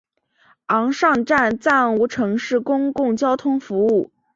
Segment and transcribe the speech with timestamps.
[0.65, 4.09] 昂尚站暂无城市公共交通服务。